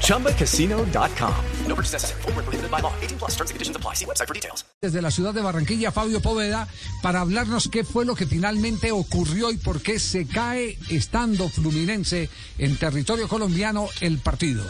[0.00, 1.34] ChumbaCasino.com.
[1.66, 2.22] No purchase necessary.
[2.22, 2.92] Full prohibited by law.
[3.02, 3.94] 18 plus terms and conditions apply.
[3.94, 4.64] See website for details.
[4.80, 6.68] Desde la ciudad de Barranquilla, Fabio Poveda,
[7.02, 12.28] para hablarnos qué fue lo que finalmente ocurrió y por qué se cae estando Fluminense
[12.58, 14.64] en territorio colombiano el partido.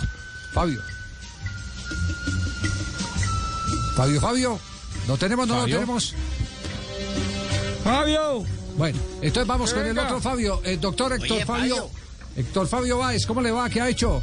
[0.53, 0.81] Fabio.
[3.97, 4.59] Fabio, Fabio.
[5.09, 6.15] ¿Lo tenemos no lo tenemos?
[7.85, 8.45] Fabio.
[8.77, 10.61] Bueno, entonces vamos con el otro Fabio.
[10.65, 11.77] El doctor Héctor Oye, Fabio.
[11.77, 12.04] Fabio.
[12.37, 13.69] Héctor Fabio Báez, ¿cómo le va?
[13.71, 14.23] ¿Qué ha hecho?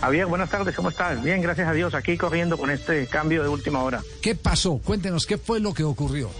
[0.00, 1.22] Javier, buenas tardes, ¿cómo estás?
[1.22, 4.02] Bien, gracias a Dios, aquí corriendo con este cambio de última hora.
[4.22, 4.78] ¿Qué pasó?
[4.78, 6.30] Cuéntenos, ¿qué fue lo que ocurrió?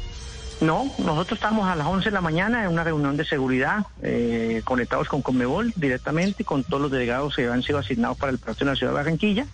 [0.60, 4.62] No, nosotros estamos a las 11 de la mañana en una reunión de seguridad, eh,
[4.64, 8.66] conectados con Conmebol directamente, con todos los delegados que han sido asignados para el partido
[8.66, 9.46] en la ciudad de Barranquilla.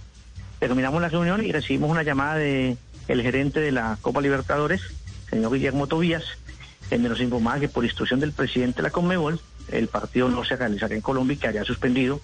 [0.58, 2.76] Terminamos la reunión y recibimos una llamada de
[3.08, 4.82] el gerente de la Copa Libertadores,
[5.28, 6.24] señor Guillermo Tobías,
[6.90, 10.56] donde nos informaba que por instrucción del presidente de la Conmebol, el partido no se
[10.56, 12.20] realizaría en Colombia y que había suspendido,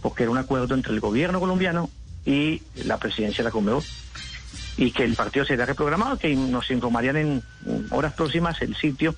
[0.00, 1.90] porque era un acuerdo entre el gobierno colombiano
[2.24, 3.82] y la presidencia de la Conmebol
[4.76, 7.42] y que el partido sería reprogramado, que nos informarían en
[7.90, 9.14] horas próximas el sitio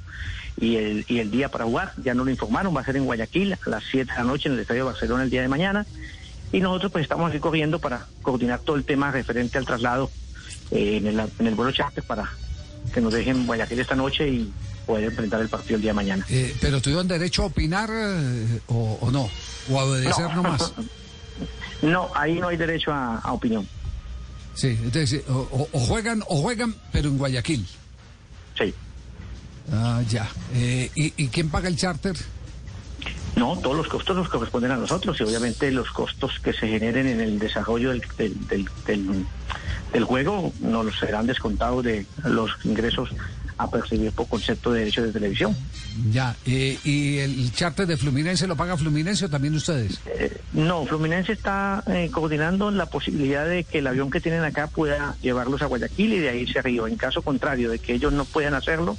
[0.58, 1.92] y el, y el día para jugar.
[2.02, 4.48] Ya no lo informaron, va a ser en Guayaquil a las 7 de la noche
[4.48, 5.86] en el Estadio de Barcelona el día de mañana.
[6.52, 10.10] Y nosotros pues estamos aquí corriendo para coordinar todo el tema referente al traslado
[10.70, 12.30] eh, en, el, en el vuelo charter para
[12.92, 14.52] que nos dejen Guayaquil esta noche y
[14.86, 16.24] poder enfrentar el partido el día de mañana.
[16.28, 19.28] Eh, ¿Pero tuvieron derecho a opinar eh, o, o no?
[19.70, 20.36] ¿O a obedecer No.
[20.42, 20.72] nomás?
[21.82, 23.68] No, ahí no hay derecho a, a opinión.
[24.54, 27.66] Sí, entonces, o, o- o juegan, o juegan, pero en Guayaquil.
[28.58, 28.72] Sí.
[29.70, 30.26] Ah, ya.
[30.54, 32.16] Eh, ¿y, y quién paga el charter?
[33.36, 37.06] No, todos los costos nos corresponden a nosotros y obviamente los costos que se generen
[37.06, 39.26] en el desarrollo del, del, del, del-
[39.92, 43.10] del juego nos serán descontados de los ingresos
[43.58, 45.56] a percibir por concepto de derechos de televisión.
[46.10, 46.36] Ya.
[46.44, 50.00] eh, ¿Y el charter de Fluminense lo paga Fluminense o también ustedes?
[50.06, 54.66] Eh, no, Fluminense está eh, coordinando la posibilidad de que el avión que tienen acá
[54.66, 56.86] pueda llevarlos a Guayaquil y de ahí a Río.
[56.86, 58.96] En caso contrario de que ellos no puedan hacerlo,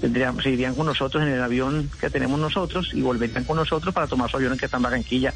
[0.00, 3.94] tendrían, se irían con nosotros en el avión que tenemos nosotros y volverían con nosotros
[3.94, 5.32] para tomar su avión en que está en Barranquilla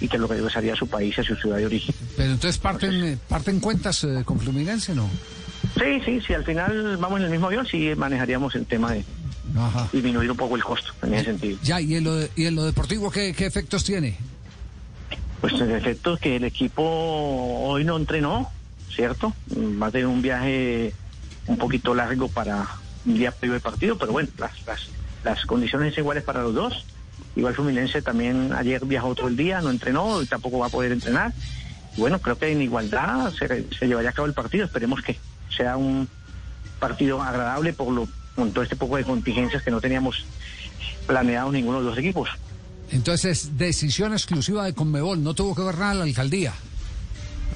[0.00, 1.94] y que lo regresaría a su país, a su ciudad de origen.
[2.16, 5.08] Pero entonces parten, eh, parten cuentas eh, con Fluminense, ¿no?
[5.78, 9.04] Sí, sí, si al final vamos en el mismo avión, sí manejaríamos el tema de
[9.56, 9.88] Ajá.
[9.92, 11.58] disminuir un poco el costo en ese sentido.
[11.62, 14.16] Ya, ¿y en lo, de- y en lo deportivo qué, qué efectos tiene?
[15.40, 18.50] Pues en efecto que el equipo hoy no entrenó,
[18.94, 19.34] ¿cierto?
[19.80, 20.92] Va a tener un viaje
[21.46, 22.66] un poquito largo para
[23.04, 24.88] un día previo del partido, pero bueno, las, las,
[25.24, 26.84] las condiciones son iguales para los dos.
[27.34, 30.92] Igual Fluminense también ayer viajó todo el día, no entrenó y tampoco va a poder
[30.92, 31.32] entrenar.
[31.96, 34.64] Y bueno, creo que en igualdad se, se llevaría a cabo el partido.
[34.66, 35.18] Esperemos que
[35.56, 36.08] sea un
[36.78, 40.24] partido agradable por lo con todo este poco de contingencias que no teníamos
[41.06, 42.30] planeado ninguno de los equipos.
[42.90, 46.52] Entonces, es decisión exclusiva de Conmebol, no tuvo que ver nada la alcaldía.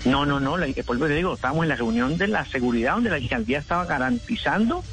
[0.04, 2.94] No, no, no, la, por eso te digo, estábamos en la reunión de la seguridad
[2.94, 4.84] donde la alcaldía estaba garantizando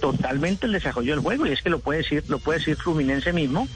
[0.00, 3.32] totalmente el desarrollo del juego y es que lo puede decir, lo puede decir Fluminense
[3.32, 3.68] mismo.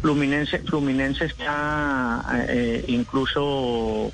[0.00, 4.10] Fluminense, Fluminense está eh, incluso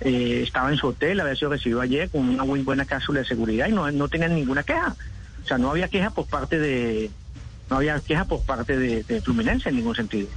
[0.00, 3.26] eh, estaba en su hotel, había sido recibido ayer con una muy buena cápsula de
[3.26, 4.96] seguridad y no, no tenían ninguna queja.
[5.42, 7.10] O sea, no había queja por parte de
[7.70, 10.28] no había queja por parte de, de Fluminense en ningún sentido.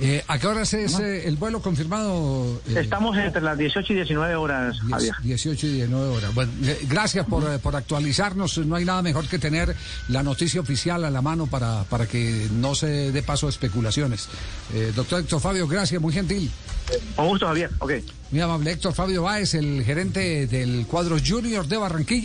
[0.00, 2.60] Eh, ¿A qué horas es eh, el vuelo confirmado?
[2.68, 5.12] eh, Estamos entre las 18 y 19 horas, Javier.
[5.24, 6.34] 18 y 19 horas.
[6.34, 8.58] Bueno, eh, gracias por, por actualizarnos.
[8.58, 9.74] No hay nada mejor que tener
[10.08, 14.28] la noticia oficial a la mano para, para que no se dé paso a especulaciones.
[14.72, 16.48] Eh, doctor Héctor Fabio, gracias, muy gentil.
[17.16, 17.70] Con gusto, Javier.
[17.80, 17.92] Ok.
[18.30, 22.24] Muy amable Héctor Fabio Báez, el gerente del cuadro Junior de Barranquilla.